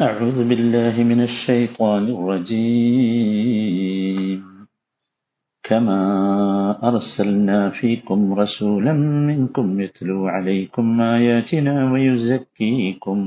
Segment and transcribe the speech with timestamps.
[0.00, 3.72] أعوذ بالله من الشيطان الرجيم
[5.64, 6.00] كما
[6.88, 8.92] أرسلنا فيكم رسولا
[9.30, 13.18] منكم يتلو عليكم آياتنا ويزكيكم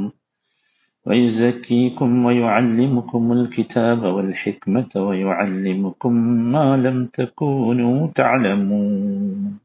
[1.06, 6.13] ويزكيكم ويعلمكم الكتاب والحكمة ويعلمكم
[6.54, 9.60] ما لم تكونوا تعلمون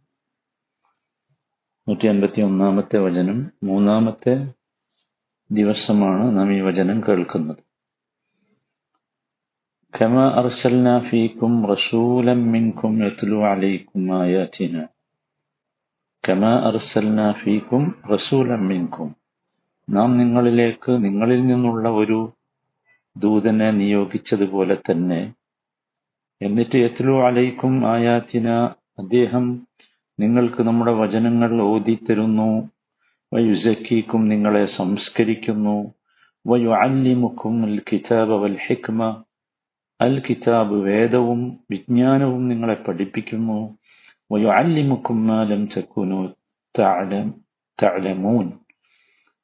[1.87, 4.35] നൂറ്റി അൻപത്തി ഒന്നാമത്തെ വചനം മൂന്നാമത്തെ
[5.55, 7.63] ദിവസമാണ് നാം ഈ വചനം കേൾക്കുന്നത്
[9.95, 14.83] كما أرسلنا فيكم رسولا منكم يتلو عليكم آياتنا
[16.25, 19.09] كما أرسلنا فيكم رسولا منكم
[19.89, 22.19] നാം നിങ്ങളിലേക്ക് നിങ്ങളിൽ നിന്നുള്ള ഒരു
[23.17, 25.21] ദൂതനെ നിയോഗിച്ചതുപോലെ തന്നെ
[26.41, 28.49] എന്നിട്ട് യത്ലു അലൈക്കും ആയാത്തിന
[28.99, 29.45] അദ്ദേഹം
[30.19, 32.51] നിങ്ങൾക്ക് നമ്മുടെ വചനങ്ങൾ ഓതിത്തരുന്നു
[33.36, 35.94] വയുസക്കീക്കും നിങ്ങളെ സംസ്കരിക്കുന്നു.
[36.48, 39.24] വയുഅല്ലിമുക്കും അൽ കിതാബ് വൽ ഹിക്മ
[40.02, 43.78] അൽ കിതാബ് വേദവും വിജ്ഞാനവും നിങ്ങളെ പഠിപ്പിക്കുന്നു.
[44.32, 46.20] വയുഅല്ലിമുക്കും മാലം ചക്കുനു
[46.80, 48.52] തഅലമൂൻ.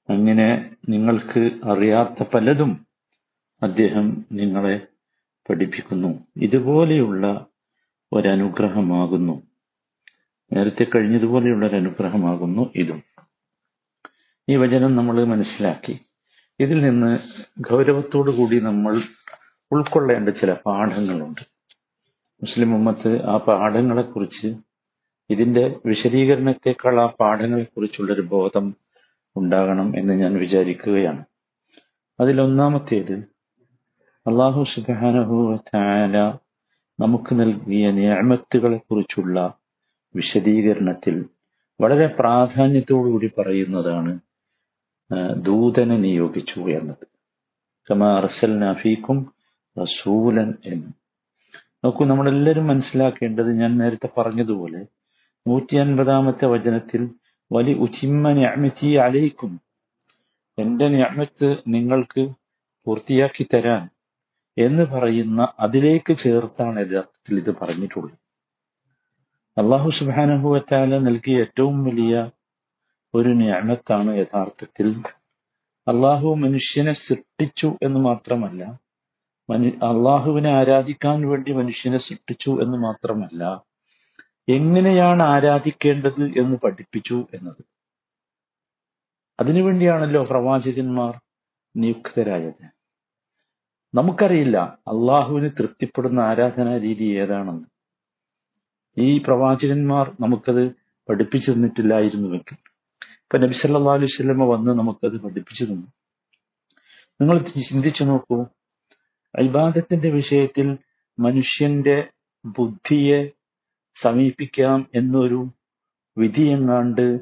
[0.09, 2.85] അങ്ങനെ നിങ്ങൾക്ക് അറിയാത്ത പലതും
[3.63, 4.88] അദ്ദേഹം നിങ്ങളെ
[5.49, 6.27] പഠിപ്പിക്കുന്നു.
[6.38, 7.45] ഇതുപോലെയുള്ള
[8.13, 9.41] ഒരനുഗ്രഹമാകുന്നു.
[10.53, 13.10] നേരത്തെ കഴിഞ്ഞതുപോലെയുള്ള ഒരു അനുഗ്രഹമാകുന്നു ഇതും.
[14.52, 15.94] ഈ വചനം നമ്മൾ മനസ്സിലാക്കി.
[16.59, 17.17] ഇതിൽ നിന്ന്
[17.59, 18.94] ഗൗരവത്തോടു കൂടി നമ്മൾ
[19.71, 21.41] ഉൾക്കൊള്ളേണ്ട ചില പാഠങ്ങളുണ്ട്.
[22.41, 24.47] മുസ്ലിം ഉമ്മത്ത് ആ പാഠങ്ങളെക്കുറിച്ച്
[25.29, 28.75] ഇതിന്റെ വിശദീകരണത്തെക്കാൾ ആ പാഠങ്ങളെക്കുറിച്ചുള്ളൊരു ബോധം
[29.35, 31.23] ഉണ്ടാകണം എന്ന് ഞാൻ വിചാരിക്കുകയാണ്.
[32.19, 33.16] അതിലൊന്നാമത്തേത്
[34.25, 35.38] അള്ളാഹു സുബാനഹു
[35.69, 36.17] താല
[36.99, 39.53] നമുക്ക് നൽകിയ നിയമത്തുകളെ കുറിച്ചുള്ള
[40.16, 41.25] വിശദീകരണത്തിൽ
[41.81, 44.19] വളരെ പ്രാധാന്യത്തോടുകൂടി പറയുന്നതാണ്
[45.37, 47.07] ദൂതനെ നിയോഗിച്ചു എന്നത്
[47.91, 49.33] കമാ അർസൽ നഫീക്കും
[49.81, 50.87] റസൂലൻ എന്ന്.
[51.85, 54.85] നോക്കൂ നമ്മളെല്ലാവരും മനസ്സിലാക്കേണ്ടത് ഞാൻ നേരത്തെ പറഞ്ഞതുപോലെ
[55.47, 57.09] നൂറ്റി അൻപതാമത്തെ വചനത്തിൽ
[57.51, 59.61] വലി ഉച്ചിമ്മ ഞാമത്തി അലയിക്കും
[60.57, 62.29] എന്റെ ഞാമത്ത് നിങ്ങൾക്ക്
[62.85, 63.89] പൂർത്തിയാക്കി തരാൻ
[64.57, 68.17] എന്ന് പറയുന്ന അതിലേക്ക് ചേർത്താണ് യഥാർത്ഥത്തിൽ ഇത് പറഞ്ഞിട്ടുള്ളത്.
[69.57, 72.29] അള്ളാഹു സുബാനഹുവറ്റാല നൽകിയ ഏറ്റവും വലിയ
[73.16, 74.94] ഒരു ഞാമത്താണ് യഥാർത്ഥത്തിൽ.
[75.88, 78.79] അള്ളാഹു മനുഷ്യനെ സൃഷ്ടിച്ചു എന്ന് മാത്രമല്ല
[79.49, 83.63] മനു അള്ളാഹുവിനെ ആരാധിക്കാൻ വേണ്ടി മനുഷ്യനെ സൃഷ്ടിച്ചു എന്ന് മാത്രമല്ല
[84.50, 87.66] എങ്ങനെയാണ് ആരാധിക്കേണ്ടത് എന്ന് പഠിപ്പിച്ചു എന്നത്.
[89.39, 91.21] അതിനുവേണ്ടിയാണല്ലോ പ്രവാചകന്മാർ
[91.77, 92.66] നിയുക്തരായത്.
[93.95, 97.66] നമുക്കറിയില്ല അള്ളാഹുവിന് തൃപ്തിപ്പെടുന്ന ആരാധനാ രീതി ഏതാണെന്ന്.
[98.97, 100.71] ഈ പ്രവാചകന്മാർ നമുക്കത്
[101.09, 102.70] പഠിപ്പിച്ചു തന്നിട്ടില്ലായിരുന്നുവെങ്കിൽ.
[103.31, 105.88] ഇപ്പൊ നബി സല്ലാ അലൈഹി സ്വലമ വന്ന് നമുക്കത് പഠിപ്പിച്ചു തന്നു.
[107.22, 108.46] നിങ്ങൾ ചിന്തിച്ചു നോക്കൂ.
[109.36, 110.78] അൽബാദത്തിന്റെ വിഷയത്തിൽ
[111.19, 112.09] മനുഷ്യന്റെ
[112.46, 113.31] ബുദ്ധിയെ
[113.96, 115.40] സമീപിക്കാം എന്നൊരു
[116.18, 117.19] വിധിയെങ്ങാണ്ട്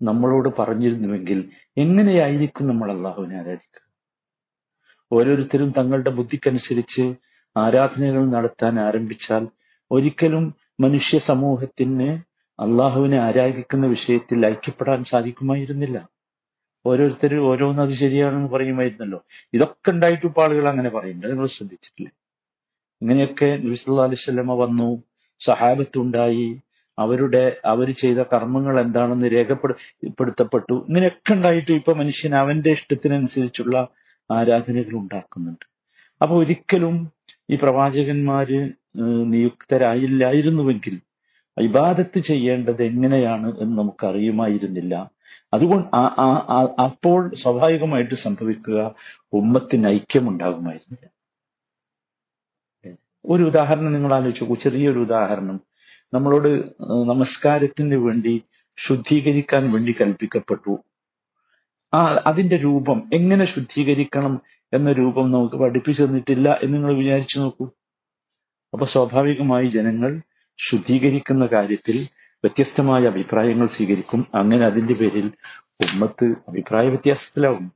[0.00, 3.82] നമ്മളോട് പറഞ്ഞിരുന്നുവെങ്കിൽ എങ്ങനെയായിരിക്കും നമ്മൾ അള്ളാഹുവിനെ ആരാധിക്കുക?
[5.12, 7.14] ഓരോരുത്തരും തങ്ങളുടെ ബുദ്ധിക്കനുസരിച്ച്
[7.56, 9.48] ആരാധനകൾ നടത്താൻ ആരംഭിച്ചാൽ
[9.90, 16.08] ഒരിക്കലും മനുഷ്യ സമൂഹത്തിന് അള്ളാഹുവിനെ ആരാധിക്കുന്ന വിഷയത്തിൽ ഐക്യപ്പെടാൻ സാധിക്കുമായിരുന്നില്ല.
[16.86, 19.24] ഓരോരുത്തരും ഓരോന്ന് അത് ശരിയാണെന്ന് പറയുമായിരുന്നല്ലോ.
[19.54, 21.30] ഇതൊക്കെ ഉണ്ടായിട്ട് ഇപ്പൊ ആളുകൾ അങ്ങനെ പറയുന്നുണ്ട്.
[21.30, 22.12] നിങ്ങൾ ശ്രദ്ധിച്ചിട്ടില്ലേ?
[23.02, 25.02] ഇങ്ങനെയൊക്കെ നബിസ്വല്ലാ അലിസ്വല്ലമ വന്നു.
[25.40, 26.60] സഹാബത്തുണ്ടായി
[26.98, 33.88] അവരുടെ അവർ ചെയ്ത കർമ്മങ്ങൾ എന്താണെന്ന് രേഖപ്പെടുത്തപ്പെട്ടു ഇങ്ങനെയൊക്കെ ഉണ്ടായിട്ട് ഇപ്പൊ മനുഷ്യൻ അവന്റെ ഇഷ്ടത്തിനനുസരിച്ചുള്ള
[34.30, 35.66] ആരാധനകൾ ഉണ്ടാക്കുന്നുണ്ട്.
[36.22, 36.94] അപ്പൊ ഒരിക്കലും
[37.50, 38.60] ഈ പ്രവാചകന്മാര്
[39.32, 40.94] നിയുക്തരായില്ലായിരുന്നുവെങ്കിൽ
[41.60, 45.10] ഇബാദത്ത് ചെയ്യേണ്ടത് എങ്ങനെയാണ് എന്ന് നമുക്ക് അറിയുമായിരുന്നില്ല
[45.54, 45.88] അതുകൊണ്ട്
[46.80, 48.94] അപ്പോൾ സ്വാഭാവികമായിട്ട് സംഭവിക്കുക
[49.32, 51.14] ഉമ്മത്തിന് ഐക്യം ഐക്യമുണ്ടാകുമായിരുന്നില്ല.
[53.26, 55.60] ഒരു ഉദാഹരണം നിങ്ങൾ ആലോചിച്ചു ചെറിയൊരു ഉദാഹരണം.
[56.14, 56.48] നമ്മളോട്
[57.08, 58.42] നമസ്കാരത്തിന് വേണ്ടി
[58.76, 60.78] ശുദ്ധീകരിക്കാൻ വേണ്ടി കൽപ്പിക്കപ്പെട്ടു.
[61.94, 64.40] ആ അതിന്റെ രൂപം എങ്ങനെ ശുദ്ധീകരിക്കണം
[64.72, 67.70] എന്ന രൂപം നമുക്ക് പഠിപ്പിച്ചു തന്നിട്ടില്ല എന്ന് നിങ്ങൾ വിചാരിച്ചു നോക്കൂ.
[68.72, 70.20] അപ്പൊ സ്വാഭാവികമായി ജനങ്ങൾ
[70.56, 74.26] ശുദ്ധീകരിക്കുന്ന കാര്യത്തിൽ വ്യത്യസ്തമായ അഭിപ്രായങ്ങൾ സ്വീകരിക്കും.
[74.34, 75.32] അങ്ങനെ അതിന്റെ പേരിൽ
[75.80, 77.72] ഉമ്മത്ത് അഭിപ്രായ വ്യത്യാസത്തിലാവും.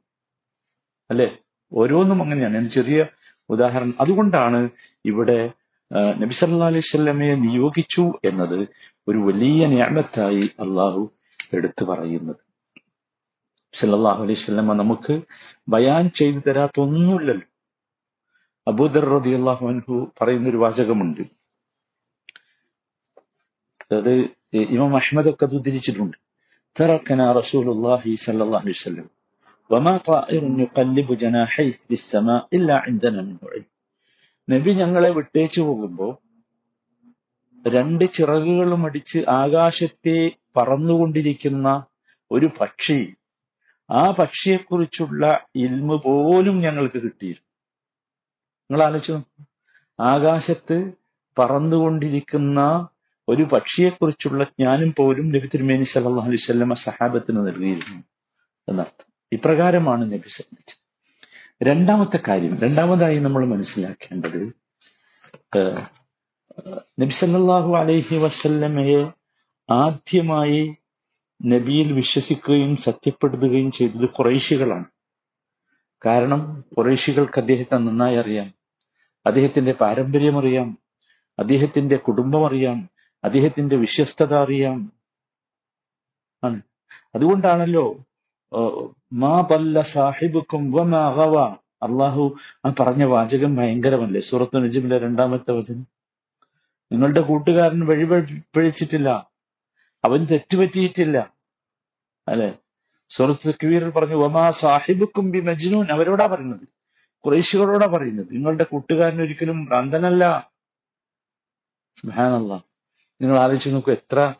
[1.10, 1.38] അല്ലെ?
[1.72, 2.68] ഓരോന്നും അങ്ങനെയാണ്.
[2.68, 3.06] ചെറിയ
[3.48, 3.94] ഉദാഹരണം.
[4.00, 4.68] അതുകൊണ്ടാണ്
[5.04, 5.50] ഇവിടെ
[5.94, 8.68] നബി അലൈഹി നിയോഗിച്ചു എന്നത്
[9.08, 11.10] ഒരു വലിയ ഞാമത്തായി അള്ളാഹു
[11.54, 12.36] എടുത്തു പറയുന്നത്.
[13.72, 15.20] സല്ലാഹു അലൈഹി സ്വല്ലമ നമുക്ക്
[15.68, 17.46] ബയാൻ ചെയ്തു തരാത്ത ഒന്നുമില്ലല്ലോ
[18.68, 21.37] അബൂദർ റതി അള്ളാഹു പറയുന്ന ഒരു വാചകമുണ്ട്.
[23.90, 24.12] അത്
[24.74, 26.16] ഇമാം അഹമ്മദ് അത് ഉദ്ധരിച്ചിട്ടുണ്ട്.
[32.52, 33.66] ഇല്ലാ عندنا علم
[34.48, 36.12] നബി ഞങ്ങളെ വിട്ടേച്ചു പോകുമ്പോൾ
[37.64, 40.18] രണ്ട് ചിറകുകളും അടിച്ച് ആകാശത്തെ
[40.56, 41.68] പറന്നുകൊണ്ടിരിക്കുന്ന
[42.30, 43.00] ഒരു പക്ഷി
[43.90, 45.24] ആ പക്ഷിയെക്കുറിച്ചുള്ള
[45.56, 47.46] ഇൽമ പോലും ഞങ്ങൾക്ക് കിട്ടിയിരുന്നു
[48.62, 49.16] നിങ്ങൾ ആലോചിച്ചു.
[49.98, 50.78] ആകാശത്ത്
[51.36, 52.60] പറന്നുകൊണ്ടിരിക്കുന്ന
[53.28, 58.02] ഒരു പക്ഷിയെക്കുറിച്ചുള്ള ജ്ഞാനം പോലും നബി തിരുമേനി സല്ലല്ലാഹു അലൈഹി വസല്ലമ സഹാബത്തിന് നൽകിയിരുന്നു
[58.68, 59.06] എന്നർത്ഥം.
[59.32, 60.88] ഇപ്രകാരമാണ് നബി സന്നിധിച്ചത്
[61.62, 64.42] രണ്ടാമത്തെ കാര്യം രണ്ടാമതായി നമ്മൾ മനസ്സിലാക്കേണ്ടത്
[67.00, 69.12] നബി സല്ലല്ലാഹു അലൈഹി വസല്ലമയെ
[69.72, 70.74] ആദ്യമായി
[71.46, 74.84] നബിയിൽ വിശ്വസിക്കുകയും സത്യപ്പെടുത്തുകയും ചെയ്തത് കുറേശികളാണ്
[76.06, 78.54] കാരണം കുറേശികൾക്ക് അദ്ദേഹത്തെ നന്നായി അറിയാം.
[79.26, 80.78] അദ്ദേഹത്തിന്റെ പാരമ്പര്യം അറിയാം.
[81.38, 82.97] അദ്ദേഹത്തിന്റെ കുടുംബം അറിയാം.
[83.24, 84.92] അദ്ദേഹത്തിന്റെ വിശ്വസ്തത അറിയാം.
[86.44, 86.62] ആണ്.
[87.14, 88.04] അതുകൊണ്ടാണല്ലോ
[89.12, 90.72] മാ പല്ല സാഹിബുക്കും
[91.82, 92.36] അള്ളാഹു
[92.66, 94.20] ആ പറഞ്ഞ വാചകം ഭയങ്കരമല്ലേ?
[94.20, 95.86] സൂറത്ത് നജിമിലെ രണ്ടാമത്തെ വചനം.
[96.92, 99.30] നിങ്ങളുടെ കൂട്ടുകാരൻ വഴിപഴിപ്പഴിച്ചിട്ടില്ല പഴി- പിഴച്ചിട്ടില്ല
[100.04, 101.32] അവൻ തെറ്റുപറ്റിയിട്ടില്ല.
[102.28, 102.54] അല്ലെ?
[103.08, 105.92] സുഹൃത്ത് കീറിൽ പറഞ്ഞു ഒമാ സാഹിബുക്കും ബി മജ്നൂൻ.
[105.92, 106.68] അവരോടാ പറയുന്നത്?
[107.24, 108.26] കുറേശികളോടാ പറയുന്നത്?
[108.32, 110.50] നിങ്ങളുടെ കൂട്ടുകാരൻ ഒരിക്കലും ഭ്രാന്തനല്ല.
[112.00, 112.67] സുബ്ഹാനല്ല.
[113.22, 114.34] നിങ്ങൾ ആലോചിച്ച് നോക്കൂ എത്ര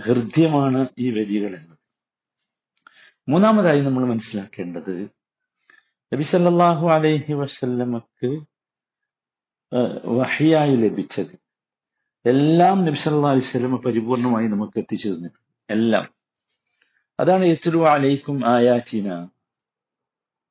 [0.00, 1.78] ഹൃദ്യമാണ് ഈ വരികൾ എന്നത്.
[3.28, 5.10] മൂന്നാമതായി നമ്മൾ മനസ്സിലാക്കേണ്ടത്
[6.12, 8.44] നബി സല്ലല്ലാഹു അലൈഹി വസല്ലമക്ക്
[10.06, 11.38] വഹിയായി ലഭിച്ചത്.
[12.26, 15.72] എല്ലാം നബി സല്ലല്ലാഹു അലൈഹി വസല്ലമ പരിപൂർണമായി നമുക്ക് എത്തിച്ചു തന്നിട്ടുണ്ട്.
[15.72, 16.08] എല്ലാം.
[17.20, 19.28] അതാണ് യത്ലു അലൈക്കും ആയാറ്റിന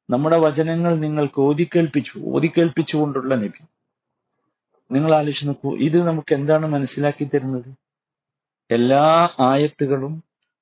[0.10, 3.64] നമ്മുടെ വചനങ്ങൾ നിങ്ങൾക്ക് ഓതിക്കേൽപ്പിച്ചു ഓതിക്കേൽപ്പിച്ചുകൊണ്ടുള്ള നബി.
[4.94, 7.70] നിങ്ങൾ ആലോചിച്ച് നോക്കൂ ഇത് നമുക്ക് എന്താണ് മനസ്സിലാക്കി തരുന്നത്?
[8.70, 9.06] എല്ലാ
[9.50, 10.14] ആയത്തുകളും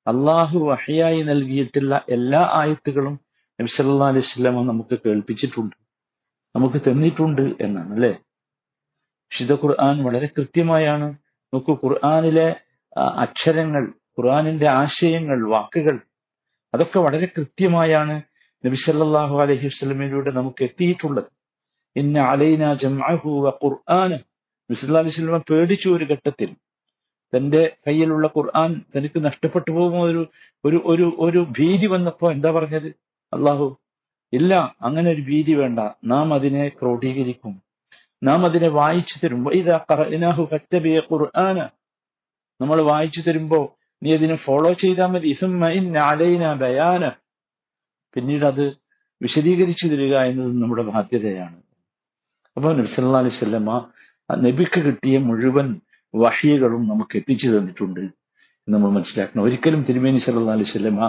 [0.08, 3.16] അള്ളാഹു വഹയായി നൽകിയിട്ടുള്ള എല്ലാ ആയത്തുകളും
[3.60, 5.76] നബി സല്ലല്ലാഹു അലൈഹി സ്വലാമ നമുക്ക് കേൾപ്പിച്ചിട്ടുണ്ട്.
[6.56, 8.14] നമുക്ക് തന്നിട്ടുണ്ട് എന്നാണ് അല്ലെ?
[9.32, 11.10] വിശുദ്ധ ഖുർആൻ വളരെ കൃത്യമായാണ്.
[11.54, 12.48] നോക്കൂ ഖുർആനിലെ
[13.26, 13.84] അക്ഷരങ്ങൾ
[14.18, 15.96] ഖുർആനിന്റെ ആശയങ്ങൾ വാക്കുകൾ
[16.74, 18.16] അതൊക്കെ വളരെ കൃത്യമായാണ്
[18.64, 21.30] നബി സല്ലല്ലാഹു അലൈഹി വസല്ലമയിലൂടെ നമുക്ക് എത്തിയിട്ടുള്ളത്.
[21.96, 22.20] ഇന്ന
[23.28, 24.18] വ ഖുർആന
[25.38, 26.56] പേടിച്ചു ഒരു ഘട്ടത്തിൽ.
[27.36, 30.28] തന്റെ കയ്യിലുള്ള ഖുർആൻ തനിക്ക് നഷ്ടപ്പെട്ടു പോകുമോ ഒരു
[30.66, 32.88] ഒരു ഒരു ഒരു ഭീതി വന്നപ്പോ എന്താ പറഞ്ഞത്?
[33.34, 33.78] അള്ളാഹു
[34.34, 35.80] ഇല്ല അങ്ങനെ ഒരു ഭീതി വേണ്ട.
[36.06, 37.62] നാം അതിനെ ക്രോഡീകരിക്കും.
[38.24, 39.44] നാം അതിനെ വായിച്ചു തരും.
[41.12, 41.70] ഖുർആന
[42.62, 45.28] നമ്മൾ വായിച്ചു തരുമ്പോ നീ അതിനെ ഫോളോ ചെയ്താൽ മതി.
[45.98, 47.12] അലൈന ബയാന
[48.14, 48.78] പിന്നീട് അത്
[49.22, 51.71] വിശദീകരിച്ചു തരിക എന്നത് നമ്മുടെ ബാധ്യതയാണ്.
[52.58, 53.70] അപ്പൊ നബി സല്ലല്ലാഹു അലൈഹി വസല്ലമ
[54.30, 55.68] നബിക്ക് കിട്ടിയ മുഴുവൻ
[56.14, 58.04] വഹിയകളും നമുക്ക് എത്തിച്ചു തന്നിട്ടുണ്ട്
[58.68, 59.44] നമ്മൾ മനസ്സിലാക്കണം.
[59.48, 61.00] ഒരിക്കലും തിരുമേനി സല്ലാ അലൈഹി വസല്ലമ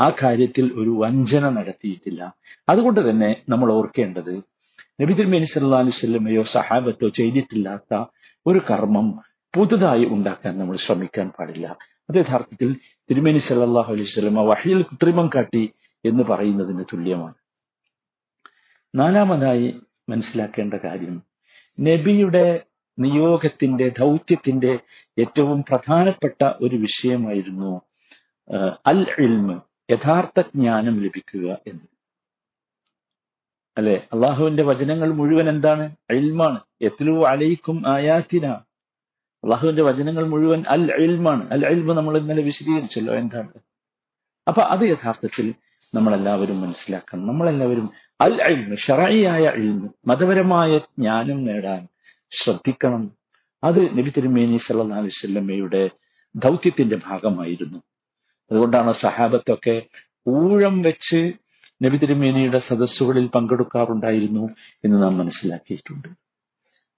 [0.00, 2.20] ആ, കാര്യത്തിൽ ഒരു വഞ്ചന നടത്തിയിട്ടില്ല.
[2.68, 4.32] അതുകൊണ്ട് തന്നെ നമ്മൾ ഓർക്കേണ്ടത്
[4.98, 7.92] നബി തിരുമേനി സല്ലാ അലൈഹി സ്വല്ലമ്മയോ സഹാബത്തോ ചെയ്തിട്ടില്ലാത്ത
[8.46, 9.06] ഒരു കർമ്മം
[9.54, 11.66] പുതുതായി ഉണ്ടാക്കാൻ നമ്മൾ ശ്രമിക്കാൻ പാടില്ല.
[12.08, 12.70] അത് യഥാർത്ഥത്തിൽ
[13.10, 15.64] തിരുമേനി സല്ലല്ലാഹു അലൈഹി സ്വലമ വഹിയിൽ കൃത്രിമം കാട്ടി
[16.04, 17.36] എന്ന് പറയുന്നതിന് തുല്യമാണ്.
[18.94, 19.68] നാലാമതായി
[20.10, 21.22] മനസ്സിലാക്കേണ്ട കാര്യം.
[21.80, 22.62] നബിയുടെ
[22.98, 24.78] നിയോഗത്തിന്റെ ദൗത്യത്തിന്റെ
[25.18, 27.80] ഏറ്റവും പ്രധാനപ്പെട്ട ഒരു വിഷയമായിരുന്നു
[28.86, 29.60] അൽ ഇൽമ്
[29.90, 31.86] യഥാർത്ഥ ജ്ഞാനം ലഭിക്കുക എന്ന്.
[33.78, 34.08] അല്ലെ?
[34.12, 35.96] അള്ളാഹുവിന്റെ വചനങ്ങൾ മുഴുവൻ എന്താണ്?
[36.10, 38.46] ഇൽമാണ് എത്ലു അലൈക്കും ആയാത്തിന.
[39.44, 43.52] അള്ളാഹുവിന്റെ വചനങ്ങൾ മുഴുവൻ അൽ ഇൽമാണ് അൽ ഇൽമ് നമ്മൾ ഇന്നലെ വിശദീകരിച്ചല്ലോ എന്താണ്.
[44.48, 45.54] അപ്പൊ അത് യഥാർത്ഥത്തിൽ
[45.94, 47.26] നമ്മളെല്ലാവരും മനസ്സിലാക്കണം.
[47.26, 47.90] നമ്മളെല്ലാവരും
[48.20, 51.88] അൽ ഇൽമ് ഷറായിയായ അൽമ മതപരമായ ജ്ഞാനം നേടാൻ
[52.30, 53.16] ശ്രദ്ധിക്കണം.
[53.64, 55.90] അത് നബി തിരുമേനി സല്ലല്ലാഹു അലൈഹി വസല്ലമയുടെ
[56.36, 57.78] ദൗത്യത്തിന്റെ ഭാഗമായിരുന്നു.
[58.50, 59.82] അതുകൊണ്ടാണ് സഹാബത്തൊക്കെ
[60.28, 61.32] ഊഴം വെച്ച്
[61.84, 64.48] നബി തിരുമേനിയുടെ സദസ്സുകളിൽ പങ്കെടുക്കാറുണ്ടായിരുന്നു
[64.84, 66.08] എന്ന് നാം മനസ്സിലാക്കിയിട്ടുണ്ട്.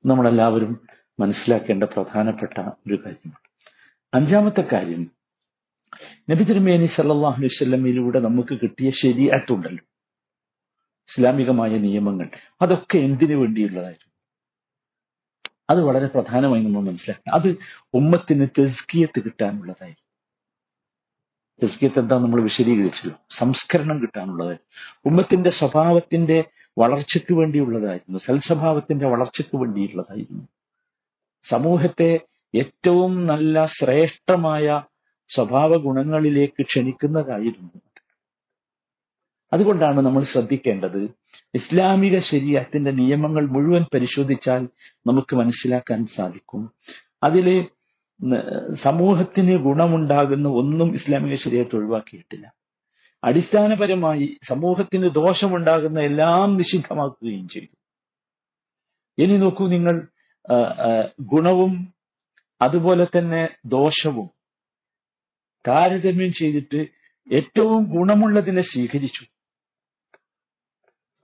[0.07, 0.81] നമ്മളെല്ലാവരും
[1.21, 3.41] മനസ്സിലാക്കേണ്ട പ്രധാനപ്പെട്ട ഒരു കാര്യമാണ്.
[4.15, 5.11] അഞ്ചാമത്തെ കാര്യം
[6.31, 9.85] നബി തിരുമേനി സല്ലല്ലാഹു അലൈഹി വസല്ലമയിലൂടെ നമുക്ക് കിട്ടിയ ശരിയായിട്ടുണ്ടല്ലോ
[11.09, 12.31] ഇസ്ലാമികമായ നിയമങ്ങൾ.
[12.63, 14.13] അതൊക്കെ എന്തിനു വേണ്ടിയുള്ളതായിരുന്നു?
[15.71, 17.35] അത് വളരെ പ്രധാനമായി നമ്മൾ മനസ്സിലാക്കണം.
[17.35, 17.59] അത്
[17.95, 19.95] ഉമ്മത്തിന് തെസ്കിയത്ത് കിട്ടാനുള്ളതായി
[21.63, 23.19] തെസ്കിയത്ത് എന്താ നമ്മൾ വിശദീകരിച്ചല്ലോ.
[23.31, 24.59] സംസ്കരണം കിട്ടാനുള്ളത്
[25.05, 26.45] ഉമ്മത്തിന്റെ സ്വഭാവത്തിന്റെ
[26.79, 28.19] വളർച്ചയ്ക്ക് വേണ്ടിയുള്ളതായിരുന്നു.
[28.19, 30.49] സൽസ്വഭാവത്തിന്റെ വളർച്ചയ്ക്ക് വേണ്ടിയുള്ളതായിരുന്നു.
[31.43, 32.21] സമൂഹത്തെ
[32.55, 34.83] ഏറ്റവും നല്ല ശ്രേഷ്ഠമായ
[35.29, 37.92] സ്വഭാവ ഗുണങ്ങളിലേക്ക് ക്ഷണിക്കുന്നതായിരുന്നു.
[39.53, 41.11] അതുകൊണ്ടാണ് നമ്മൾ ശ്രദ്ധിക്കേണ്ടത്
[41.55, 44.69] ഇസ്ലാമിക ശരീരത്തിന്റെ നിയമങ്ങൾ മുഴുവൻ പരിശോധിച്ചാൽ
[45.07, 46.73] നമുക്ക് മനസ്സിലാക്കാൻ സാധിക്കും.
[47.23, 47.67] അതിൽ
[48.73, 52.55] സമൂഹത്തിന് ഗുണമുണ്ടാകുന്ന ഒന്നും ഇസ്ലാമിക ശരീരത്തെ ഒഴിവാക്കിയിട്ടില്ല.
[53.25, 57.75] അടിസ്ഥാനപരമായി സമൂഹത്തിന് ദോഷമുണ്ടാകുന്ന എല്ലാം നിഷിദ്ധമാക്കുകയും ചെയ്തു.
[59.19, 60.07] ഇനി നോക്കൂ നിങ്ങൾ
[61.21, 61.95] ഗുണവും
[62.63, 64.31] അതുപോലെ തന്നെ ദോഷവും
[65.69, 66.81] താരതമ്യം ചെയ്തിട്ട്
[67.33, 69.32] ഏറ്റവും ഗുണമുള്ളതിനെ സ്വീകരിച്ചു.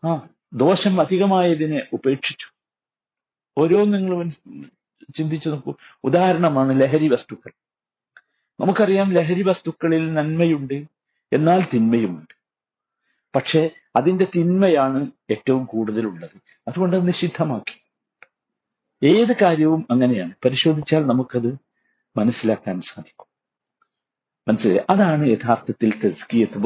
[0.06, 2.46] ആ ദോഷം അധികമായതിനെ ഉപേക്ഷിച്ചു.
[3.58, 4.28] ഓരോ നിങ്ങൾ
[5.14, 5.74] ചിന്തിച്ചു നോക്കൂ.
[6.04, 7.50] ഉദാഹരണമാണ് ലഹരി വസ്തുക്കൾ.
[8.60, 10.84] നമുക്കറിയാം ലഹരി വസ്തുക്കളിൽ നന്മയുണ്ട്
[11.32, 12.34] എന്നാൽ തിന്മയുമുണ്ട്.
[13.36, 16.42] പക്ഷെ അതിന്റെ തിന്മയാണ് ഏറ്റവും കൂടുതലുള്ളത്.
[16.68, 17.82] അതുകൊണ്ട് നിഷിദ്ധമാക്കി.
[19.14, 20.32] ഏത് കാര്യവും അങ്ങനെയാണ്.
[20.44, 21.58] പരിശോധിച്ചാൽ നമുക്കത്
[22.16, 23.26] മനസ്സിലാക്കാൻ സാധിക്കും.
[24.48, 24.80] മനസ്സിലായി?
[24.90, 26.58] അതാണ് യഥാർത്ഥത്തിൽ തെസ്കിയത്ത്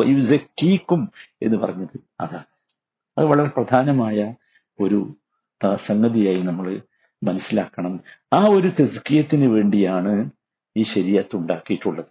[1.43, 2.01] എന്ന് പറഞ്ഞത്.
[2.21, 2.52] അതാണ്.
[3.19, 4.19] അത് വളരെ പ്രധാനമായ
[4.81, 5.01] ഒരു
[5.75, 6.69] സംഗതിയായി നമ്മൾ
[7.23, 7.93] മനസ്സിലാക്കണം.
[8.33, 10.15] ആ ഒരു തെസ്കിയത്തിന് വേണ്ടിയാണ്
[10.77, 12.11] ഈ ശരീരത്ത് ഉണ്ടാക്കിയിട്ടുള്ളത്.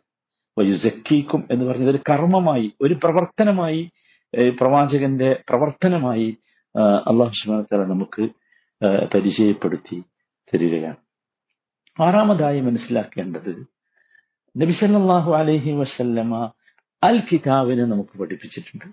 [0.58, 3.82] വയുസക്കീക്കും എന്ന് പറഞ്ഞത് ഒരു കർമ്മമായി ഒരു പ്രവർത്തനമായി
[4.60, 6.28] പ്രവാചകന്റെ പ്രവർത്തനമായി
[7.12, 8.24] അള്ളാഹു സുബ്ഹാനഹു തആല നമുക്ക്
[9.14, 9.98] പരിചയപ്പെടുത്തി
[10.52, 11.02] തരികയാണ്.
[11.98, 13.52] ആറാമതായി മനസ്സിലാക്കേണ്ടത്
[14.56, 16.34] നബി സല്ലല്ലാഹു അലൈഹി വസല്ലമ
[17.04, 18.88] അൽ കിതാബിനെ നമുക്ക് പഠിപ്പിച്ചിട്ടുണ്ട്.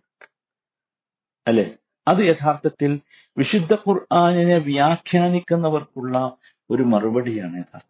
[1.47, 1.67] അല്ലെ?
[2.09, 3.01] അത് യഥാർത്ഥത്തിൽ
[3.39, 6.37] വിശുദ്ധ ഖുർആാനിനെ വ്യാഖ്യാനിക്കുന്നവർക്കുള്ള
[6.71, 7.89] ഒരു മറുപടിയാണ് യഥാർത്ഥത്തിൽ.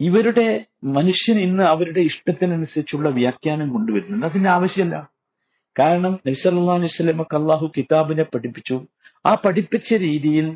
[0.00, 4.26] ഇവരുടെ മനുഷ്യൻ ഇന്ന് അവരുടെ ഇഷ്ടത്തിനനുസരിച്ചുള്ള വ്യാഖ്യാനം കൊണ്ടുവരുന്നുണ്ട്.
[4.26, 5.10] അതിന്റെ ആവശ്യമല്ല.
[5.78, 8.86] കാരണം നബി സല്ലല്ലാഹു അലൈഹി വസല്ലമക്ക് അള്ളാഹു കിതാബിനെ പഠിപ്പിച്ചു.
[9.26, 10.46] ആ പഠിപ്പിച്ച രീതിയിൽ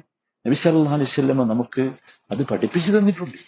[0.46, 1.92] നബി സല്ലല്ലാഹു അലൈഹി വസല്ലമ നമുക്ക്
[2.30, 3.38] അത് പഠിപ്പിച്ചു തന്നിട്ടുണ്ട്.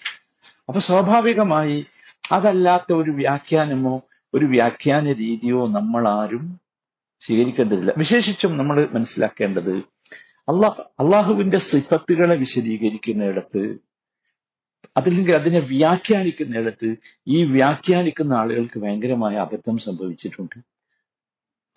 [0.68, 1.84] അപ്പൊ സ്വാഭാവികമായി
[2.32, 4.02] അതല്ലാത്ത ഒരു വ്യാഖ്യാനമോ
[4.34, 6.60] ഒരു വ്യാഖ്യാന രീതിയോ നമ്മൾ ആരും
[7.20, 7.94] സ്വീകരിക്കേണ്ടതില്ല.
[7.98, 9.76] വിശേഷിച്ചും നമ്മൾ മനസ്സിലാക്കേണ്ടത്
[10.48, 13.76] അള്ളാഹ് അള്ളാഹുവിന്റെ സിഫത്തുകളെ വിശദീകരിക്കുന്നിടത്ത്
[14.96, 16.96] അതല്ലെങ്കിൽ അതിനെ വ്യാഖ്യാനിക്കുന്നിടത്ത്
[17.28, 20.60] ഈ വ്യാഖ്യാനിക്കുന്ന ആളുകൾക്ക് ഭയങ്കരമായ അബദ്ധം സംഭവിച്ചിട്ടുണ്ട്.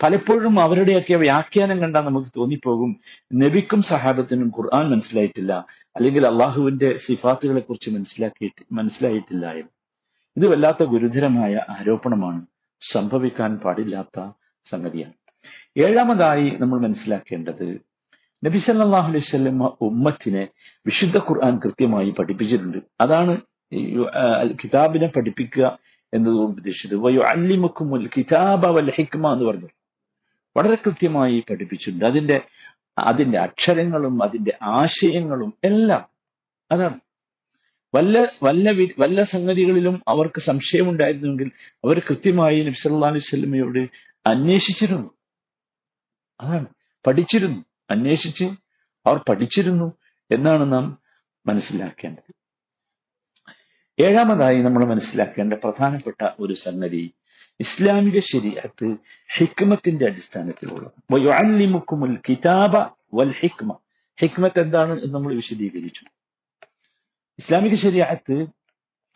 [0.04, 3.00] പലപ്പോഴും അവരുടെയൊക്കെ വ്യാഖ്യാനം കണ്ടാൽ നമുക്ക് തോന്നിപ്പോകും
[3.34, 9.70] നബിക്കും സഹാബത്തിനും ഖുർആൻ മനസ്സിലായിട്ടില്ല അല്ലെങ്കിൽ അള്ളാഹുവിന്റെ സിഫാത്തുകളെ കുറിച്ച് മനസ്സിലാക്കിയിട്ട് മനസ്സിലായിട്ടില്ല എന്ന്.
[10.38, 12.46] ഇത് വല്ലാത്ത ഗുരുതരമായ ആരോപണമാണ്.
[12.82, 14.32] സംഭവിക്കാൻ പാടില്ലാത്ത
[14.66, 15.14] സംഗതിയാണ്.
[15.78, 17.68] ഏഴാമതായി നമ്മൾ മനസ്സിലാക്കേണ്ടത്
[18.46, 20.48] നബി സല്ലല്ലാഹു അലൈഹി വസല്ലമ ഉമ്മത്തിനെ
[20.86, 22.78] വിശുദ്ധ ഖുർആൻ കൃത്യമായി പഠിപ്പിച്ചിട്ടുണ്ട്.
[23.02, 23.42] അതാണ്
[24.64, 25.80] കിതാബിനെ പഠിപ്പിക്കുക
[26.14, 28.10] എന്നതുകൊണ്ട് ഉദ്ദേശിച്ചത്.
[28.18, 29.70] കിതാബ വൽ ഹിക്മ എന്ന് പറഞ്ഞു
[30.58, 32.06] വളരെ കൃത്യമായി പഠിപ്പിച്ചിട്ടുണ്ട്.
[32.06, 32.42] അതിന്റെ
[33.00, 36.04] അതിന്റെ അക്ഷരങ്ങളും അതിന്റെ ആശയങ്ങളും എല്ലാം
[36.72, 37.00] അതാണ്.
[37.96, 41.52] വല്ല വല്ല വല്ല സംഗതികളിലും അവർക്ക് സംശയമുണ്ടായിരുന്നുവെങ്കിൽ
[41.86, 43.82] അവർ കൃത്യമായി നബി സല്ലല്ലാഹു അലൈഹി വസല്ലമയോട്
[44.30, 45.10] അന്വേഷിച്ചിരുന്നു.
[46.42, 46.68] അതാണ്.
[47.06, 47.62] പഠിച്ചിരുന്നു.
[47.92, 48.46] അന്വേഷിച്ച്
[49.06, 49.88] അവർ പഠിച്ചിരുന്നു
[50.32, 50.86] എന്നാണ് നാം
[51.46, 52.32] മനസ്സിലാക്കേണ്ടത്.
[54.00, 57.14] ഏഴാമതായി നമ്മൾ മനസ്സിലാക്കേണ്ട പ്രധാനപ്പെട്ട ഒരു സംഗതി
[57.60, 58.88] ഇസ്ലാമിക ശരീഅത്ത്
[59.38, 60.06] ഹിക്മത്തിന്റെ
[61.12, 62.74] വയുഅല്ലിമുക്കുമുൽ കിതാബ
[63.14, 63.78] വൽ ഹിക്മ.
[64.20, 66.06] ഹിക്മത്ത് എന്താണ് എന്ന് നമ്മൾ വിശദീകരിച്ചു.
[67.40, 68.36] ഇസ്ലാമിക ശരീഅത്ത്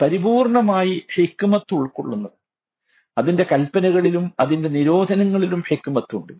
[0.02, 2.38] പരിപൂർണമായി ഹിക്മത്ത് ഉൾക്കൊള്ളുന്നത്.
[3.18, 6.34] അതിന്റെ കൽപ്പനകളിലും അതിന്റെ നിരോധനങ്ങളിലും ഹിക്മത്തുണ്ട്.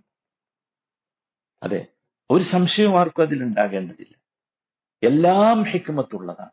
[1.66, 1.86] അതെ.
[2.32, 4.16] ഒരു സംശയവും ആർക്കും അതിൽ അതിലുണ്ടാകേണ്ടതില്ല
[5.04, 6.50] എല്ലാം ഹിക്മത്തുള്ളതാണ്.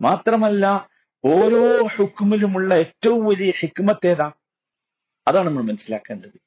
[0.00, 0.88] മാത്രമല്ല
[1.24, 4.32] ഓരോ ഹുക്കുമിലുമുള്ള ഏറ്റവും വലിയ ഹിക്മത്ത് ഏതാ?
[5.28, 6.40] അതാണ് നമ്മൾ മനസ്സിലാക്കേണ്ടത്.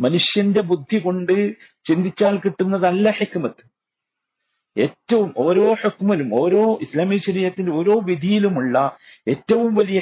[0.00, 3.72] മനുഷ്യന്റെ ബുദ്ധി കൊണ്ട് ചിന്തിച്ചാൽ കിട്ടുന്നതല്ല ഹിക്മത്ത്.
[4.80, 8.96] ഏറ്റവും ഓരോ ഹുക്മിലും ഓരോ ഇസ്ലാമിക ശരീരത്തിന്റെ ഓരോ വിധിയിലുമുള്ള
[9.28, 10.00] ഏറ്റവും വലിയ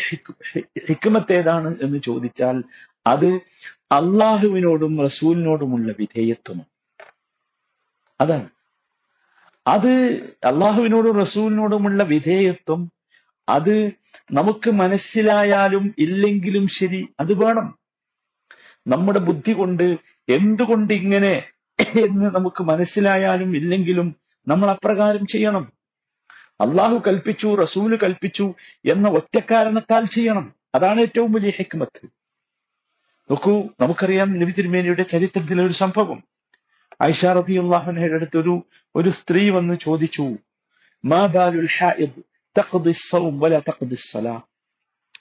[0.88, 2.64] ഹിക്മത്ത് ഏതാണ് എന്ന് ചോദിച്ചാൽ
[3.06, 3.26] അത്
[3.92, 6.69] അള്ളാഹുവിനോടും റസൂലിനോടുമുള്ള വിധേയത്വമാണ്.
[8.20, 8.48] അതാണ്.
[9.66, 9.88] അത്
[10.44, 12.92] അള്ളാഹുവിനോടും റസൂലിനോടുമുള്ള വിധേയത്വം
[13.48, 13.86] അത്
[14.32, 17.78] നമുക്ക് മനസ്സിലായാലും ഇല്ലെങ്കിലും ശരി അത് വേണം.
[18.86, 19.96] നമ്മുടെ ബുദ്ധി കൊണ്ട്
[20.28, 21.42] എന്തുകൊണ്ട് ഇങ്ങനെ
[21.80, 24.16] എന്ന് നമുക്ക് മനസ്സിലായാലും ഇല്ലെങ്കിലും
[24.48, 25.72] നമ്മൾ അപ്രകാരം ചെയ്യണം.
[26.60, 28.54] അള്ളാഹു കൽപ്പിച്ചു റസൂൽ കൽപ്പിച്ചു
[28.90, 30.54] എന്ന ഒറ്റ കാരണത്താൽ ചെയ്യണം.
[30.74, 32.06] അതാണ് ഏറ്റവും വലിയ ഹിക്മത്ത്.
[33.30, 36.29] നോക്കൂ നമുക്കറിയാം നബി തിരുമേനിയുടെ ചരിത്രത്തിലെ ഒരു സംഭവം.
[37.02, 38.62] ഐഷാറബിയുള്ളാഹുവിന്റെ അടുത്ത് ഒരു
[38.96, 40.36] ഒരു സ്ത്രീ വന്ന് ചോദിച്ചു
[41.04, 41.26] മാ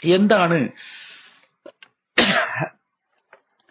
[0.05, 0.69] എന്താണ്?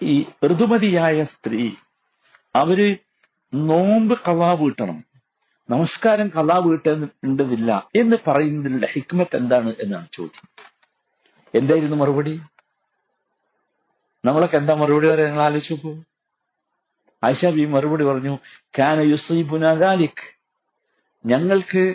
[0.02, 1.70] ഈ ഋതുമതിയായ സ്ത്രീ
[2.54, 2.96] അവർ
[3.54, 5.04] നോമ്പ് കലാ വീട്ടണം
[5.70, 10.46] നമസ്കാരം കലാ വീട്ടേണ്ടതില്ല എന്ന് പറയുന്നതിന്റെ ഹിക്മത്ത് എന്താണ് എന്നാണ് ചോദ്യം.
[11.54, 12.40] എന്തായിരുന്നു മറുപടി?
[14.24, 16.04] നമ്മളൊക്കെ എന്താ മറുപടി വരെ നിങ്ങൾ ആലോചിച്ചു പോകും
[17.25, 18.38] ആയിഷാബി മറുപടി പറഞ്ഞു
[18.78, 20.38] കാന യുസീബുനാലിക്
[21.26, 21.94] ഞങ്ങൾക്ക്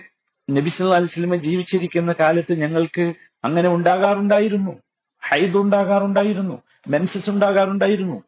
[0.50, 3.13] നബി സല്ലാ അലിസ്ലമ ജീവിച്ചിരിക്കുന്ന കാലത്ത് ഞങ്ങൾക്ക്
[3.44, 4.72] അങ്ങനെ ഉണ്ടാകാറുണ്ടായിരുന്നു.
[5.30, 6.62] ഹൈദ് ഉണ്ടാകാറുണ്ടായിരുന്നു.
[6.88, 8.24] മെൻസസ് ഉണ്ടാകാറുണ്ടായിരുന്നു.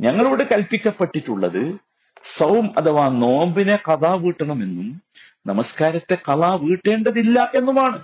[0.00, 1.76] ഞങ്ങളിവിടെ കൽപ്പിക്കപ്പെട്ടിട്ടുള്ളത്
[2.22, 5.02] സൗം അഥവാ നോമ്പിനെ കഥാ വീട്ടണമെന്നും
[5.46, 8.02] നമസ്കാരത്തെ കഥ വീട്ടേണ്ടതില്ല എന്നുമാണ്.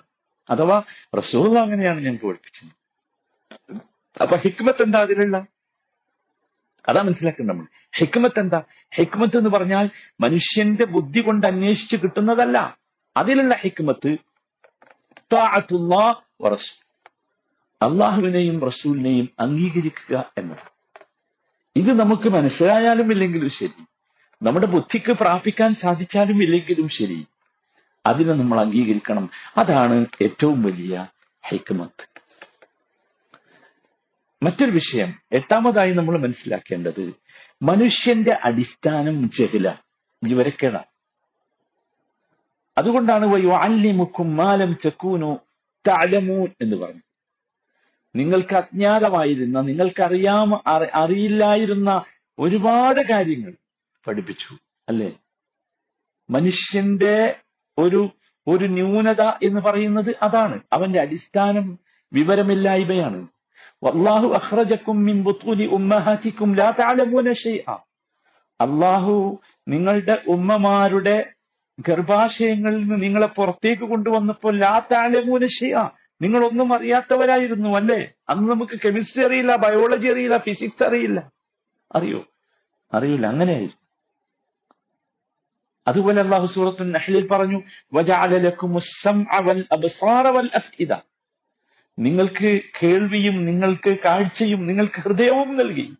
[0.51, 0.83] അഥവാ
[1.17, 2.78] റസൂൾ അങ്ങനെയാണ് ഞങ്ങൾക്ക് പഠിപ്പിച്ചത്.
[4.23, 5.47] അപ്പൊ ഹിക്മത്ത് എന്താ അതിലുള്ള?
[6.89, 7.67] അതാ മനസ്സിലാക്കുന്നത് നമ്മൾ.
[7.97, 8.63] ഹിക്മത്ത് എന്താ
[8.95, 9.91] ഹിക്മത്ത് എന്ന് പറഞ്ഞാൽ
[10.21, 12.79] മനുഷ്യന്റെ ബുദ്ധി കൊണ്ട് അന്വേഷിച്ച് കിട്ടുന്നതല്ല.
[13.17, 14.17] അതിലുള്ള ഹിക്മത്ത്.
[17.83, 20.71] അള്ളാഹുവിനെയും റസൂലിനെയും അംഗീകരിക്കുക എന്നതാണ്.
[21.77, 23.85] ഇത് നമുക്ക് മനസ്സിലായാലും ഇല്ലെങ്കിലും ശരി.
[24.43, 27.27] നമ്മുടെ ബുദ്ധിക്ക് പ്രാപിക്കാൻ സാധിച്ചാലും ഇല്ലെങ്കിലും ശരി.
[28.07, 29.31] അതിനെ നമ്മൾ അംഗീകരിക്കണം.
[29.59, 31.07] അതാണ് ഏറ്റവും വലിയ
[31.43, 32.18] ഹൈക്കമത്ത്
[34.43, 37.15] മറ്റൊരു വിഷയം എട്ടാമതായി നമ്മൾ മനസ്സിലാക്കേണ്ടത്
[37.63, 39.75] മനുഷ്യന്റെ അടിസ്ഥാനം ജഹില
[40.25, 40.77] വിവരക്കേട
[42.79, 43.27] അതുകൊണ്ടാണ്
[44.37, 45.39] മാലം ചെക്കൂനോ
[45.89, 47.01] തലമൂൻ എന്ന് പറഞ്ഞു
[48.17, 52.05] നിങ്ങൾക്ക് അജ്ഞാതമായിരുന്ന നിങ്ങൾക്ക് അറിയാമ അറി- അറിയില്ലായിരുന്ന
[52.39, 53.55] ഒരുപാട് കാര്യങ്ങൾ
[54.07, 55.13] പഠിപ്പിച്ചു അല്ലെ?
[56.31, 57.41] മനുഷ്യന്റെ
[57.79, 58.11] ഒരു
[58.49, 60.61] ഒരു ന്യൂനത എന്ന് പറയുന്നത് അതാണ്.
[60.73, 61.79] അവന്റെ അടിസ്ഥാനം
[62.13, 63.29] വിവരമില്ലായ്മയാണ്.
[63.83, 67.67] വല്ലാഹു അഹ്റജക്കും മിൻ ബുത്തൂനി ഉമ്മഹാത്തിക്കും ലാ തഅലമൂന ഷൈഅ
[68.61, 69.15] അള്ളാഹു
[69.67, 71.17] നിങ്ങളുടെ ഉമ്മമാരുടെ
[71.79, 75.83] ഗർഭാശയങ്ങളിൽ നിന്ന് നിങ്ങളെ പുറത്തേക്ക് കൊണ്ടുവന്നപ്പോൾ ലാ തഅലമൂന ഷൈഅ
[76.21, 77.99] നിങ്ങളൊന്നും അറിയാത്തവരായിരുന്നു അല്ലേ?
[78.29, 81.19] അന്ന് നമുക്ക് കെമിസ്ട്രി അറിയില്ല ബയോളജി അറിയില്ല ഫിസിക്സ് അറിയില്ല.
[81.91, 82.21] അറിയോ?
[82.93, 83.77] അറിയില്ല അങ്ങനെയായിരുന്നു
[85.87, 87.59] അതുപോലെ അള്ളാഹു സൂറത്തുൽ നഹ്ലിൽ പറഞ്ഞു
[87.93, 88.35] വജഅല
[91.99, 95.95] നിങ്ങൾക്ക് കേൾവിയും നിങ്ങൾക്ക് കാഴ്ചയും നിങ്ങൾക്ക് ഹൃദയവും നൽകി.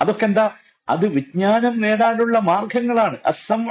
[0.00, 0.50] അതൊക്കെ എന്താ?
[0.88, 3.16] അത് വിജ്ഞാനം നേടാനുള്ള മാർഗങ്ങളാണ്.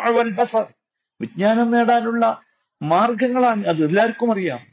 [0.09, 0.73] വൽ ബസർ.
[1.21, 2.41] വിജ്ഞാനം നേടാനുള്ള
[2.81, 3.85] മാർഗങ്ങളാണ് അത്.
[3.85, 4.67] എല്ലാവർക്കും അറിയാം.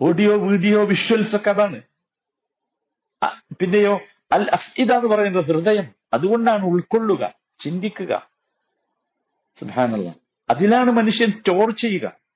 [0.00, 1.82] ഓഡിയോ വീഡിയോ വിഷ്വൽസ് ഒക്കെ അതാണ്.
[3.58, 4.00] പിന്നെയോ
[4.32, 5.92] അൽ അഫ്ഇദ എന്ന് പറയുന്നത് ഹൃദയം.
[6.12, 8.30] അതുകൊണ്ടാണ് ഉൾക്കൊള്ളുക ചിന്തിക്കുക.
[9.60, 10.14] സുധാനല്ല
[10.50, 12.27] അതിലാണ് മനുഷ്യൻ സ്റ്റോർ ചെയ്യുക.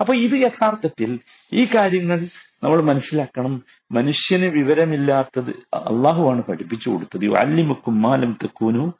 [0.00, 1.20] അപ്പൊ ഇത് യഥാർത്ഥത്തിൽ
[1.52, 2.26] ഈ കാര്യങ്ങൾ
[2.62, 3.62] നമ്മൾ മനസ്സിലാക്കണം.
[3.92, 7.24] മനുഷ്യന് വിവരമില്ലാത്തത് അള്ളാഹുവാണ് പഠിപ്പിച്ചു കൊടുത്തത്.
[7.24, 8.92] അല്ലിമുക്കും മാലം തെക്കൂനു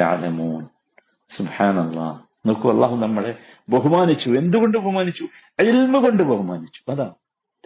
[0.00, 0.66] താലമോൻ
[1.28, 3.34] സുഹാനല്ലാ നോക്കൂ അള്ളാഹു നമ്മളെ
[3.68, 4.30] ബഹുമാനിച്ചു.
[4.30, 5.24] എന്തുകൊണ്ട് ബഹുമാനിച്ചു?
[5.58, 6.90] അയൽമ കൊണ്ട് ബഹുമാനിച്ചു.
[6.90, 7.14] അതാ.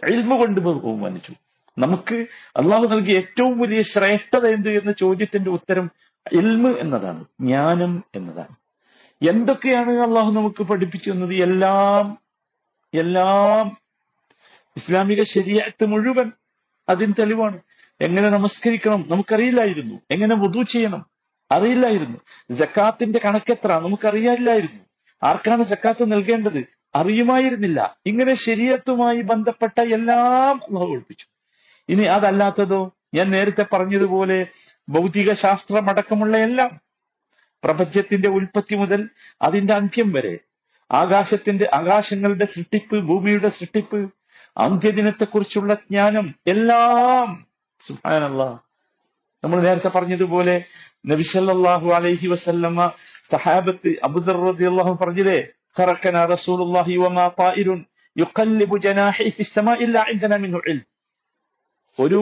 [0.03, 1.33] അയൽമ കൊണ്ട് ബഹുമാനിച്ചു.
[1.77, 2.25] നമുക്ക്
[2.57, 5.91] അള്ളാഹു നൽകിയ ഏറ്റവും വലിയ ശ്രേഷ്ഠത എന്ത് എന്ന ചോദ്യത്തിന്റെ ഉത്തരം
[6.33, 8.55] എൽമ് എന്നതാണ് ജ്ഞാനം എന്നതാണ്.
[9.29, 11.35] എന്തൊക്കെയാണ് അള്ളാഹു നമുക്ക് പഠിപ്പിച്ചു തന്നത്?
[11.35, 12.22] എല്ലാം
[12.93, 13.77] എല്ലാം
[14.77, 16.31] ഇസ്ലാമിക ശരിയാത്ത് മുഴുവൻ
[16.89, 17.59] അതിന് തെളിവാണ്.
[18.01, 20.01] എങ്ങനെ നമസ്കരിക്കണം നമുക്കറിയില്ലായിരുന്നു.
[20.11, 21.05] എങ്ങനെ വധു ചെയ്യണം
[21.51, 22.17] അറിയില്ലായിരുന്നു.
[22.51, 24.79] ജക്കാത്തിന്റെ കണക്കെത്ര നമുക്കറിയില്ലായിരുന്നു.
[25.23, 26.63] ആർക്കാണ് ജക്കാത്ത് നൽകേണ്ടത്?
[26.95, 27.97] അറിയുമായിരുന്നില്ല.
[28.05, 31.25] ഇങ്ങനെ ശരീരത്തുമായി ബന്ധപ്പെട്ട എല്ലാം അള്ളാഹു ഒഴിപ്പിച്ചു
[31.89, 32.91] ഇനി അതല്ലാത്തതോ?
[33.13, 34.47] ഞാൻ നേരത്തെ പറഞ്ഞതുപോലെ
[34.89, 36.81] ഭൗതിക ശാസ്ത്രമടക്കമുള്ള എല്ലാം
[37.63, 39.09] പ്രപഞ്ചത്തിന്റെ ഉൽപ്പത്തി മുതൽ
[39.41, 40.39] അതിന്റെ അന്ത്യം വരെ
[40.93, 43.99] ആകാശത്തിന്റെ ആകാശങ്ങളുടെ സൃഷ്ടിപ്പ് ഭൂമിയുടെ സൃഷ്ടിപ്പ്
[44.57, 47.29] അന്ത്യദിനത്തെക്കുറിച്ചുള്ള ജ്ഞാനം എല്ലാം
[47.81, 48.41] സുഹാനല്ല
[49.43, 50.55] നമ്മൾ നേരത്തെ പറഞ്ഞതുപോലെ
[51.05, 52.79] നബിസല്ലാഹു അലൈഹി വസല്ലമ
[53.31, 55.39] സഹാബത്ത് അബുദർ റളിയല്ലാഹു പറഞ്ഞില്ലേ
[55.77, 56.95] ഖറക്കന റസൂലുള്ളാഹി
[58.15, 59.23] യുഖല്ലിബു ജനാഹി
[60.37, 60.81] മിൻഹു ഇൽം.
[61.99, 62.19] ഒരു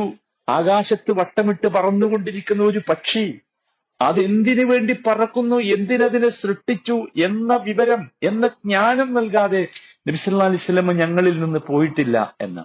[0.47, 3.23] ആകാശത്ത് വട്ടമിട്ട് പറന്നുകൊണ്ടിരിക്കുന്ന ഒരു പക്ഷി
[4.01, 5.55] അതെന്തിനു വേണ്ടി പറക്കുന്നു?
[5.55, 7.07] എന്തിനതിനെ സൃഷ്ടിച്ചു?
[7.17, 9.67] എന്ന വിവരം എന്ന ജ്ഞാനം നൽകാതെ
[10.07, 12.61] നബിസല്ലാ അലൈഹി സ്വലമ ഞങ്ങളിൽ നിന്ന് പോയിട്ടില്ല എന്ന്.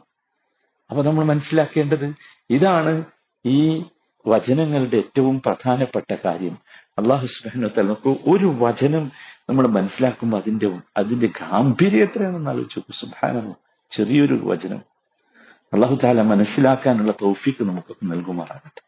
[0.90, 2.14] അപ്പൊ നമ്മൾ മനസ്സിലാക്കേണ്ടത്
[2.51, 3.05] ഇതാണ്
[3.46, 3.85] ഈ
[4.27, 6.59] വചനങ്ങളുടെ ഏറ്റവും പ്രധാനപ്പെട്ട കാര്യം.
[6.99, 9.12] അള്ളാഹു സുബാനത്തെ നമുക്ക് ഒരു വചനം
[9.49, 13.55] നമ്മൾ മനസ്സിലാക്കുമ്പോൾ അതിന്റെ അതിന്റെ ഗാംഭീര്യം എത്രയാണെന്ന് ആലോചിച്ചു സുബാനം
[13.90, 14.79] ചെറിയൊരു വചനം.
[15.72, 18.86] അള്ളാഹു താല മനസ്സിലാക്കാനുള്ള തൗഫീക്ക് നമുക്ക് നൽകുമാറാകട്ടെ.